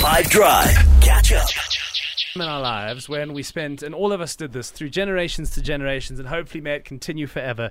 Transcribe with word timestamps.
5 0.00 0.30
Drive. 0.30 0.70
Catch 1.00 1.32
up. 1.32 1.48
in 2.34 2.40
our 2.40 2.60
lives 2.60 3.08
when 3.08 3.32
we 3.32 3.42
spent, 3.42 3.82
and 3.82 3.94
all 3.94 4.12
of 4.12 4.20
us 4.20 4.34
did 4.36 4.52
this 4.52 4.70
through 4.70 4.88
generations 4.88 5.50
to 5.50 5.60
generations, 5.62 6.18
and 6.18 6.28
hopefully 6.28 6.60
may 6.60 6.74
it 6.76 6.84
continue 6.84 7.26
forever. 7.26 7.70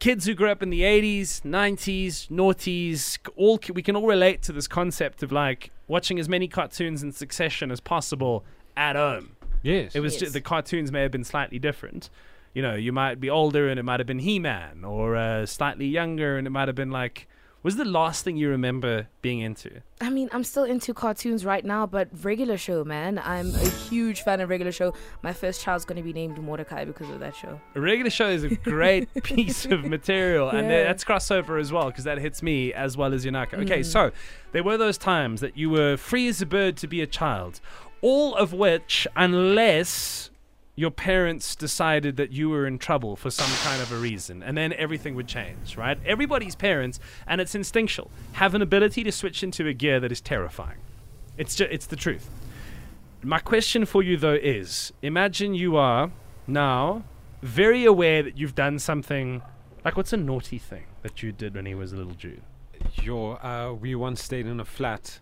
Kids 0.00 0.26
who 0.26 0.34
grew 0.34 0.50
up 0.50 0.62
in 0.62 0.70
the 0.70 0.80
80s, 0.82 1.42
90s, 1.42 2.28
noughties, 2.28 3.18
all 3.36 3.60
we 3.72 3.82
can 3.82 3.94
all 3.94 4.06
relate 4.06 4.42
to 4.42 4.52
this 4.52 4.66
concept 4.66 5.22
of 5.22 5.30
like 5.30 5.70
watching 5.86 6.18
as 6.18 6.28
many 6.28 6.48
cartoons 6.48 7.02
in 7.02 7.12
succession 7.12 7.70
as 7.70 7.80
possible 7.80 8.44
at 8.76 8.96
home. 8.96 9.36
Yes. 9.62 9.94
It 9.94 10.00
was 10.00 10.14
Yes. 10.14 10.22
ju- 10.22 10.30
the 10.30 10.40
cartoons 10.40 10.90
may 10.90 11.02
have 11.02 11.12
been 11.12 11.24
slightly 11.24 11.58
different. 11.58 12.10
You 12.54 12.62
know, 12.62 12.74
you 12.74 12.92
might 12.92 13.20
be 13.20 13.30
older 13.30 13.68
and 13.68 13.78
it 13.78 13.84
might 13.84 14.00
have 14.00 14.06
been 14.06 14.18
He-Man, 14.20 14.84
or 14.84 15.14
uh, 15.16 15.46
slightly 15.46 15.86
younger 15.86 16.36
and 16.36 16.46
it 16.46 16.50
might 16.50 16.68
have 16.68 16.74
been 16.76 16.90
like. 16.90 17.28
Was 17.64 17.74
the 17.76 17.84
last 17.84 18.24
thing 18.24 18.36
you 18.36 18.48
remember 18.50 19.08
being 19.20 19.40
into? 19.40 19.82
I 20.00 20.10
mean, 20.10 20.28
I'm 20.32 20.44
still 20.44 20.62
into 20.62 20.94
cartoons 20.94 21.44
right 21.44 21.64
now, 21.64 21.86
but 21.86 22.08
regular 22.22 22.56
show, 22.56 22.84
man. 22.84 23.18
I'm 23.18 23.52
a 23.52 23.68
huge 23.68 24.22
fan 24.22 24.40
of 24.40 24.48
regular 24.48 24.70
show. 24.70 24.94
My 25.22 25.32
first 25.32 25.60
child's 25.60 25.84
going 25.84 25.96
to 25.96 26.02
be 26.04 26.12
named 26.12 26.38
Mordecai 26.38 26.84
because 26.84 27.10
of 27.10 27.18
that 27.18 27.34
show. 27.34 27.60
A 27.74 27.80
regular 27.80 28.10
show 28.10 28.28
is 28.28 28.44
a 28.44 28.54
great 28.54 29.12
piece 29.24 29.64
of 29.66 29.84
material, 29.84 30.48
and 30.50 30.68
Yeah. 30.70 30.84
that's 30.84 31.04
crossover 31.04 31.60
as 31.60 31.72
well 31.72 31.86
because 31.86 32.04
that 32.04 32.18
hits 32.18 32.44
me 32.44 32.72
as 32.72 32.96
well 32.96 33.12
as 33.12 33.24
Yanaka. 33.26 33.54
Mm. 33.54 33.64
Okay, 33.64 33.82
so 33.82 34.12
there 34.52 34.62
were 34.62 34.76
those 34.76 34.96
times 34.96 35.40
that 35.40 35.56
you 35.56 35.68
were 35.68 35.96
free 35.96 36.28
as 36.28 36.40
a 36.40 36.46
bird 36.46 36.76
to 36.76 36.86
be 36.86 37.00
a 37.02 37.08
child, 37.08 37.60
all 38.02 38.36
of 38.36 38.52
which, 38.52 39.06
unless 39.16 40.30
your 40.78 40.92
parents 40.92 41.56
decided 41.56 42.16
that 42.16 42.30
you 42.30 42.48
were 42.48 42.64
in 42.64 42.78
trouble 42.78 43.16
for 43.16 43.30
some 43.30 43.50
kind 43.68 43.82
of 43.82 43.90
a 43.90 43.96
reason, 43.96 44.44
and 44.44 44.56
then 44.56 44.72
everything 44.74 45.16
would 45.16 45.26
change, 45.26 45.76
right? 45.76 45.98
Everybody's 46.06 46.54
parents, 46.54 47.00
and 47.26 47.40
it's 47.40 47.56
instinctual, 47.56 48.12
have 48.34 48.54
an 48.54 48.62
ability 48.62 49.02
to 49.02 49.10
switch 49.10 49.42
into 49.42 49.66
a 49.66 49.72
gear 49.72 49.98
that 49.98 50.12
is 50.12 50.20
terrifying. 50.20 50.78
It's 51.36 51.56
ju- 51.56 51.66
it's 51.68 51.86
the 51.86 51.96
truth. 51.96 52.30
My 53.24 53.40
question 53.40 53.86
for 53.86 54.04
you 54.04 54.16
though 54.16 54.38
is 54.40 54.92
imagine 55.02 55.52
you 55.52 55.76
are 55.76 56.12
now 56.46 57.02
very 57.42 57.84
aware 57.84 58.22
that 58.22 58.38
you've 58.38 58.54
done 58.54 58.78
something 58.78 59.42
like 59.84 59.96
what's 59.96 60.12
a 60.12 60.16
naughty 60.16 60.58
thing 60.58 60.84
that 61.02 61.24
you 61.24 61.32
did 61.32 61.56
when 61.56 61.66
he 61.66 61.74
was 61.74 61.92
a 61.92 61.96
little 61.96 62.14
Jude? 62.14 62.42
Your, 63.02 63.44
uh, 63.44 63.72
we 63.72 63.96
once 63.96 64.22
stayed 64.22 64.46
in 64.46 64.60
a 64.60 64.64
flat, 64.64 65.18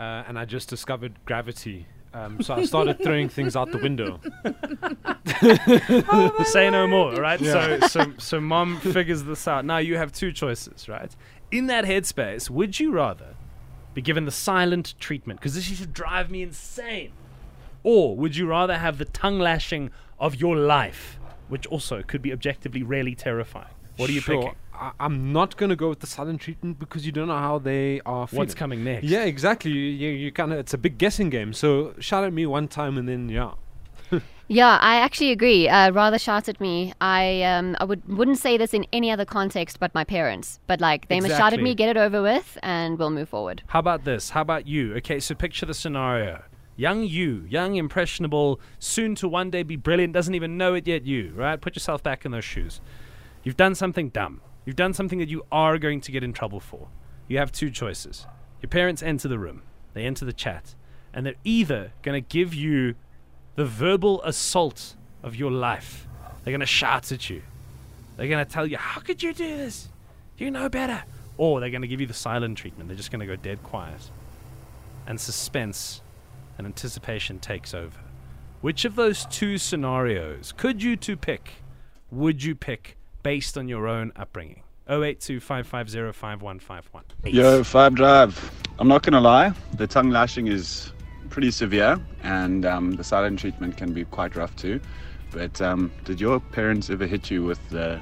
uh, 0.00 0.24
and 0.26 0.36
I 0.36 0.46
just 0.46 0.68
discovered 0.68 1.24
gravity. 1.24 1.86
Um, 2.16 2.40
so 2.40 2.54
I 2.54 2.64
started 2.64 3.02
throwing 3.02 3.28
things 3.28 3.56
out 3.56 3.72
the 3.72 3.78
window. 3.78 4.20
Say 6.44 6.70
no 6.70 6.86
more, 6.86 7.14
right? 7.16 7.38
So 7.38 7.80
so 7.80 8.12
so 8.16 8.40
mom 8.40 8.80
figures 8.80 9.24
this 9.24 9.46
out. 9.46 9.66
Now 9.66 9.78
you 9.78 9.98
have 9.98 10.12
two 10.12 10.32
choices, 10.32 10.88
right? 10.88 11.14
In 11.50 11.66
that 11.66 11.84
headspace, 11.84 12.48
would 12.48 12.80
you 12.80 12.90
rather 12.90 13.34
be 13.92 14.00
given 14.00 14.24
the 14.24 14.30
silent 14.30 14.94
treatment 14.98 15.40
because 15.40 15.54
this 15.54 15.68
used 15.68 15.82
to 15.82 15.88
drive 15.88 16.30
me 16.30 16.42
insane? 16.42 17.12
Or 17.82 18.16
would 18.16 18.34
you 18.34 18.46
rather 18.46 18.78
have 18.78 18.96
the 18.96 19.04
tongue 19.04 19.38
lashing 19.38 19.90
of 20.18 20.36
your 20.36 20.56
life, 20.56 21.18
which 21.48 21.66
also 21.66 22.02
could 22.02 22.22
be 22.22 22.32
objectively 22.32 22.82
really 22.82 23.14
terrifying? 23.14 23.75
What 23.96 24.10
are 24.10 24.12
you 24.12 24.20
Sure, 24.20 24.36
picking? 24.42 24.56
I- 24.74 24.92
I'm 25.00 25.32
not 25.32 25.56
going 25.56 25.70
to 25.70 25.76
go 25.76 25.88
with 25.88 26.00
the 26.00 26.06
silent 26.06 26.40
treatment 26.40 26.78
because 26.78 27.06
you 27.06 27.12
don't 27.12 27.28
know 27.28 27.38
how 27.38 27.58
they 27.58 28.00
are 28.04 28.26
feeling. 28.26 28.40
What's 28.40 28.54
coming 28.54 28.84
next? 28.84 29.04
Yeah, 29.04 29.24
exactly. 29.24 29.70
You, 29.70 29.80
you, 29.80 30.08
you 30.10 30.32
kind 30.32 30.52
of 30.52 30.58
it's 30.58 30.74
a 30.74 30.78
big 30.78 30.98
guessing 30.98 31.30
game. 31.30 31.52
So 31.52 31.94
shout 31.98 32.24
at 32.24 32.32
me 32.32 32.46
one 32.46 32.68
time 32.68 32.98
and 32.98 33.08
then 33.08 33.28
yeah. 33.28 33.52
Yeah, 34.48 34.78
I 34.80 34.96
actually 34.96 35.32
agree. 35.32 35.68
Uh, 35.68 35.90
rather 35.90 36.20
shout 36.20 36.48
at 36.48 36.60
me. 36.60 36.92
I 37.00 37.42
um, 37.42 37.76
I 37.80 37.84
would 37.84 38.06
wouldn't 38.06 38.38
say 38.38 38.56
this 38.56 38.72
in 38.74 38.86
any 38.92 39.10
other 39.10 39.24
context 39.24 39.80
but 39.80 39.92
my 39.92 40.04
parents. 40.04 40.60
But 40.68 40.80
like 40.80 41.08
they 41.08 41.20
must 41.20 41.36
shout 41.36 41.52
at 41.52 41.60
me, 41.60 41.74
get 41.74 41.88
it 41.88 41.96
over 41.96 42.22
with, 42.22 42.56
and 42.62 42.96
we'll 42.96 43.10
move 43.10 43.28
forward. 43.28 43.64
How 43.66 43.80
about 43.80 44.04
this? 44.04 44.30
How 44.30 44.42
about 44.42 44.68
you? 44.68 44.94
Okay, 44.98 45.18
so 45.18 45.34
picture 45.34 45.66
the 45.66 45.74
scenario. 45.74 46.44
Young 46.76 47.02
you, 47.04 47.44
young, 47.48 47.74
impressionable, 47.76 48.60
soon 48.78 49.14
to 49.16 49.26
one 49.26 49.50
day 49.50 49.62
be 49.62 49.76
brilliant, 49.76 50.12
doesn't 50.12 50.34
even 50.34 50.58
know 50.58 50.74
it 50.74 50.86
yet, 50.86 51.06
you, 51.06 51.32
right? 51.34 51.58
Put 51.58 51.74
yourself 51.74 52.02
back 52.02 52.26
in 52.26 52.32
those 52.32 52.44
shoes. 52.44 52.82
You've 53.46 53.56
done 53.56 53.76
something 53.76 54.08
dumb. 54.08 54.40
You've 54.64 54.74
done 54.74 54.92
something 54.92 55.20
that 55.20 55.28
you 55.28 55.44
are 55.52 55.78
going 55.78 56.00
to 56.00 56.10
get 56.10 56.24
in 56.24 56.32
trouble 56.32 56.58
for. 56.58 56.88
You 57.28 57.38
have 57.38 57.52
two 57.52 57.70
choices. 57.70 58.26
Your 58.60 58.68
parents 58.68 59.04
enter 59.04 59.28
the 59.28 59.38
room, 59.38 59.62
they 59.94 60.04
enter 60.04 60.24
the 60.24 60.32
chat, 60.32 60.74
and 61.14 61.24
they're 61.24 61.36
either 61.44 61.92
going 62.02 62.20
to 62.20 62.28
give 62.28 62.52
you 62.52 62.96
the 63.54 63.64
verbal 63.64 64.20
assault 64.24 64.96
of 65.22 65.36
your 65.36 65.52
life. 65.52 66.08
They're 66.42 66.50
going 66.50 66.58
to 66.58 66.66
shout 66.66 67.12
at 67.12 67.30
you. 67.30 67.40
They're 68.16 68.26
going 68.26 68.44
to 68.44 68.52
tell 68.52 68.66
you, 68.66 68.78
How 68.78 69.00
could 69.00 69.22
you 69.22 69.32
do 69.32 69.56
this? 69.56 69.90
You 70.36 70.50
know 70.50 70.68
better. 70.68 71.04
Or 71.38 71.60
they're 71.60 71.70
going 71.70 71.82
to 71.82 71.88
give 71.88 72.00
you 72.00 72.08
the 72.08 72.14
silent 72.14 72.58
treatment. 72.58 72.88
They're 72.88 72.96
just 72.96 73.12
going 73.12 73.20
to 73.20 73.26
go 73.26 73.36
dead 73.36 73.62
quiet. 73.62 74.10
And 75.06 75.20
suspense 75.20 76.02
and 76.58 76.66
anticipation 76.66 77.38
takes 77.38 77.74
over. 77.74 78.00
Which 78.60 78.84
of 78.84 78.96
those 78.96 79.24
two 79.26 79.56
scenarios 79.56 80.52
could 80.56 80.82
you 80.82 80.96
two 80.96 81.16
pick? 81.16 81.62
Would 82.10 82.42
you 82.42 82.56
pick 82.56 82.96
based 83.26 83.58
on 83.58 83.66
your 83.66 83.88
own 83.88 84.12
upbringing? 84.14 84.62
082 84.88 85.40
550 85.40 86.12
5151. 86.12 87.34
Yo, 87.34 87.64
Five 87.64 87.96
Drive. 87.96 88.52
I'm 88.78 88.86
not 88.86 89.02
gonna 89.02 89.20
lie, 89.20 89.52
the 89.74 89.86
tongue 89.88 90.10
lashing 90.10 90.46
is 90.46 90.92
pretty 91.28 91.50
severe, 91.50 91.98
and 92.22 92.64
um, 92.64 92.92
the 92.92 93.02
silent 93.02 93.40
treatment 93.40 93.76
can 93.76 93.92
be 93.92 94.04
quite 94.04 94.36
rough 94.36 94.54
too. 94.54 94.78
But 95.32 95.60
um, 95.60 95.90
did 96.04 96.20
your 96.20 96.38
parents 96.38 96.88
ever 96.88 97.04
hit 97.04 97.28
you 97.28 97.42
with 97.42 97.58
the 97.68 98.00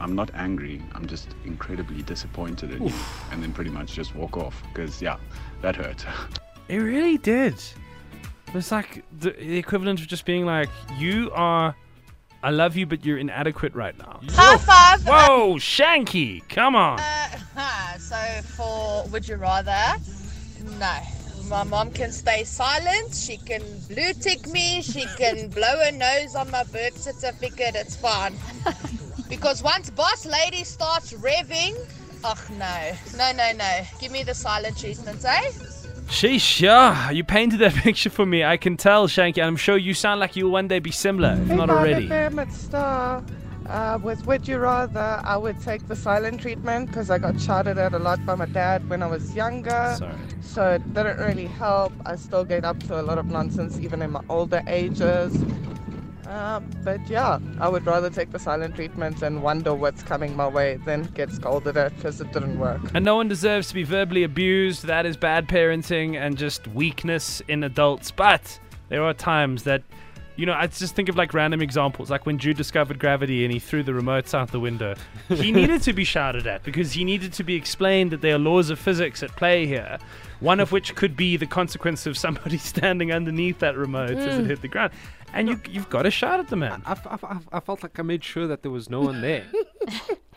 I'm 0.00 0.16
not 0.16 0.32
angry, 0.34 0.82
I'm 0.94 1.06
just 1.06 1.28
incredibly 1.44 2.02
disappointed 2.02 2.72
in 2.72 2.88
you, 2.88 2.94
and 3.30 3.40
then 3.40 3.52
pretty 3.52 3.70
much 3.70 3.94
just 3.94 4.16
walk 4.16 4.36
off? 4.36 4.60
Because, 4.64 5.00
yeah, 5.00 5.16
that 5.62 5.76
hurt. 5.76 6.04
It 6.68 6.78
really 6.78 7.18
did. 7.18 7.54
It 8.48 8.54
was 8.54 8.72
like 8.72 9.04
the, 9.20 9.30
the 9.30 9.56
equivalent 9.56 10.00
of 10.00 10.08
just 10.08 10.24
being 10.24 10.44
like, 10.44 10.68
You 10.98 11.30
are. 11.32 11.76
I 12.46 12.50
love 12.50 12.76
you, 12.76 12.86
but 12.86 13.04
you're 13.04 13.18
inadequate 13.18 13.74
right 13.74 13.98
now. 13.98 14.20
High 14.30 14.58
five. 14.58 15.04
Whoa, 15.04 15.56
Shanky, 15.56 16.48
come 16.48 16.76
on. 16.76 17.00
Uh, 17.00 17.98
so 17.98 18.16
for 18.54 19.04
would 19.10 19.26
you 19.26 19.34
rather? 19.34 19.76
No. 20.78 20.96
My 21.48 21.64
mom 21.64 21.90
can 21.90 22.12
stay 22.12 22.44
silent. 22.44 23.12
She 23.12 23.38
can 23.38 23.62
blue 23.88 24.12
tick 24.12 24.46
me. 24.46 24.80
She 24.80 25.06
can 25.16 25.48
blow 25.58 25.76
her 25.84 25.90
nose 25.90 26.36
on 26.36 26.48
my 26.52 26.62
birth 26.62 26.96
certificate. 26.96 27.74
It's 27.74 27.96
fine. 27.96 28.36
Because 29.28 29.60
once 29.60 29.90
boss 29.90 30.24
lady 30.24 30.62
starts 30.62 31.12
revving, 31.14 31.74
oh 32.22 32.44
no, 32.52 32.92
no, 33.18 33.32
no, 33.32 33.50
no. 33.56 33.80
Give 33.98 34.12
me 34.12 34.22
the 34.22 34.34
silent 34.34 34.78
treatment, 34.78 35.24
eh? 35.24 35.50
Sheesh, 36.08 36.60
yeah, 36.60 37.10
you 37.10 37.24
painted 37.24 37.58
that 37.60 37.74
picture 37.84 38.10
for 38.10 38.24
me. 38.24 38.44
I 38.44 38.56
can 38.56 38.76
tell, 38.76 39.08
Shanky, 39.08 39.38
and 39.38 39.46
I'm 39.46 39.56
sure 39.56 39.76
you 39.76 39.92
sound 39.92 40.20
like 40.20 40.36
you'll 40.36 40.50
one 40.50 40.68
day 40.68 40.78
be 40.78 40.90
similar, 40.90 41.32
if 41.40 41.48
not 41.48 41.68
already. 41.68 42.08
FM 42.08 42.50
Star. 42.52 43.24
Uh, 43.68 43.98
with 44.00 44.24
Would 44.26 44.46
You 44.46 44.58
Rather, 44.58 45.20
I 45.24 45.36
would 45.36 45.60
take 45.60 45.88
the 45.88 45.96
silent 45.96 46.40
treatment 46.40 46.86
because 46.86 47.10
I 47.10 47.18
got 47.18 47.40
shouted 47.40 47.78
at 47.78 47.94
a 47.94 47.98
lot 47.98 48.24
by 48.24 48.36
my 48.36 48.46
dad 48.46 48.88
when 48.88 49.02
I 49.02 49.06
was 49.08 49.34
younger. 49.34 49.94
Sorry. 49.98 50.14
So 50.40 50.74
it 50.74 50.94
didn't 50.94 51.18
really 51.18 51.46
help. 51.46 51.92
I 52.04 52.14
still 52.14 52.44
get 52.44 52.64
up 52.64 52.78
to 52.84 53.00
a 53.00 53.02
lot 53.02 53.18
of 53.18 53.26
nonsense 53.26 53.80
even 53.80 54.02
in 54.02 54.12
my 54.12 54.22
older 54.28 54.62
ages. 54.68 55.36
Uh, 56.28 56.60
but 56.82 57.00
yeah, 57.08 57.38
I 57.60 57.68
would 57.68 57.86
rather 57.86 58.10
take 58.10 58.32
the 58.32 58.38
silent 58.38 58.74
treatment 58.74 59.22
and 59.22 59.42
wonder 59.42 59.74
what's 59.74 60.02
coming 60.02 60.34
my 60.34 60.48
way 60.48 60.76
than 60.84 61.04
get 61.14 61.30
scolded 61.30 61.76
at 61.76 61.94
because 61.96 62.20
it 62.20 62.32
didn't 62.32 62.58
work. 62.58 62.80
And 62.94 63.04
no 63.04 63.16
one 63.16 63.28
deserves 63.28 63.68
to 63.68 63.74
be 63.74 63.84
verbally 63.84 64.24
abused. 64.24 64.84
That 64.84 65.06
is 65.06 65.16
bad 65.16 65.48
parenting 65.48 66.16
and 66.16 66.36
just 66.36 66.66
weakness 66.68 67.40
in 67.46 67.62
adults. 67.62 68.10
But 68.10 68.58
there 68.88 69.04
are 69.04 69.14
times 69.14 69.62
that, 69.64 69.82
you 70.34 70.46
know, 70.46 70.52
I 70.52 70.66
just 70.66 70.96
think 70.96 71.08
of 71.08 71.16
like 71.16 71.32
random 71.32 71.62
examples, 71.62 72.10
like 72.10 72.26
when 72.26 72.38
Jude 72.38 72.56
discovered 72.56 72.98
gravity 72.98 73.44
and 73.44 73.52
he 73.52 73.60
threw 73.60 73.84
the 73.84 73.92
remotes 73.92 74.34
out 74.34 74.50
the 74.50 74.60
window. 74.60 74.96
He 75.28 75.52
needed 75.52 75.82
to 75.82 75.92
be 75.92 76.04
shouted 76.04 76.48
at 76.48 76.64
because 76.64 76.92
he 76.92 77.04
needed 77.04 77.32
to 77.34 77.44
be 77.44 77.54
explained 77.54 78.10
that 78.10 78.20
there 78.20 78.34
are 78.34 78.38
laws 78.38 78.68
of 78.70 78.80
physics 78.80 79.22
at 79.22 79.30
play 79.36 79.66
here. 79.66 79.98
One 80.40 80.58
of 80.60 80.72
which 80.72 80.94
could 80.96 81.16
be 81.16 81.36
the 81.36 81.46
consequence 81.46 82.04
of 82.04 82.18
somebody 82.18 82.58
standing 82.58 83.12
underneath 83.12 83.60
that 83.60 83.76
remote 83.76 84.10
as 84.10 84.38
it 84.38 84.46
hit 84.46 84.60
the 84.60 84.68
ground. 84.68 84.92
And 85.32 85.48
you, 85.48 85.60
you've 85.70 85.90
got 85.90 86.06
a 86.06 86.10
shout 86.10 86.40
at 86.40 86.48
the 86.48 86.56
man. 86.56 86.82
I 86.86 87.60
felt 87.60 87.82
like 87.82 87.98
I 87.98 88.02
made 88.02 88.24
sure 88.24 88.46
that 88.46 88.62
there 88.62 88.70
was 88.70 88.88
no 88.90 89.00
one 89.00 89.20
there. 89.20 89.44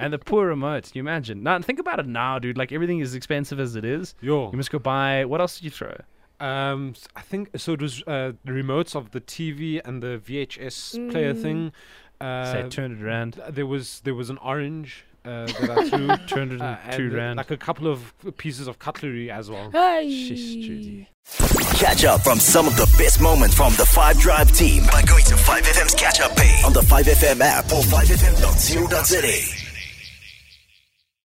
And 0.00 0.12
the 0.12 0.18
poor 0.18 0.46
remote, 0.46 0.84
can 0.84 0.92
you 0.94 1.00
imagine? 1.00 1.42
Now, 1.42 1.60
think 1.60 1.80
about 1.80 1.98
it 1.98 2.06
now, 2.06 2.38
dude. 2.38 2.56
Like, 2.56 2.70
everything 2.70 3.00
is 3.00 3.16
expensive 3.16 3.58
as 3.58 3.74
it 3.74 3.84
is. 3.84 4.14
Yo. 4.20 4.48
You 4.52 4.56
must 4.56 4.70
go 4.70 4.78
buy. 4.78 5.24
What 5.24 5.40
else 5.40 5.56
did 5.58 5.64
you 5.64 5.70
throw? 5.70 5.96
Um, 6.38 6.90
s- 6.94 7.08
I 7.16 7.20
think 7.20 7.50
so. 7.58 7.72
It 7.72 7.82
was 7.82 8.04
uh, 8.06 8.30
the 8.44 8.52
remotes 8.52 8.94
of 8.94 9.10
the 9.10 9.20
TV 9.20 9.80
and 9.84 10.00
the 10.00 10.20
VHS 10.24 11.10
player 11.10 11.34
thing. 11.34 11.72
Uh, 12.20 12.44
Say, 12.52 12.68
turn 12.68 12.92
it 12.92 13.02
around. 13.02 13.32
th- 13.34 13.48
there 13.54 13.66
was 13.66 14.00
there 14.04 14.14
was 14.14 14.30
an 14.30 14.38
orange 14.38 15.04
uh, 15.28 15.46
that 15.46 15.70
I 15.70 15.88
threw. 15.88 16.08
202 16.26 16.64
uh, 16.64 16.78
and, 16.84 17.12
uh, 17.12 17.16
rand. 17.16 17.36
Like 17.36 17.50
a 17.50 17.56
couple 17.56 17.86
of 17.86 18.14
pieces 18.36 18.66
of 18.66 18.78
cutlery 18.78 19.30
as 19.30 19.50
well. 19.50 19.70
Shish, 20.02 20.54
Judy. 20.56 21.08
Catch 21.76 22.04
up 22.04 22.22
from 22.22 22.38
some 22.40 22.66
of 22.66 22.74
the 22.76 22.86
best 22.96 23.20
moments 23.20 23.54
from 23.54 23.72
the 23.74 23.84
5 23.84 24.18
Drive 24.18 24.50
team 24.52 24.84
by 24.90 25.02
going 25.02 25.24
to 25.24 25.34
5FM's 25.34 25.94
catch 25.94 26.20
up 26.20 26.34
page 26.34 26.64
on 26.64 26.72
the 26.72 26.80
5FM 26.80 27.40
app 27.40 27.66
or 27.66 27.82
5FM.co.za. 27.82 29.57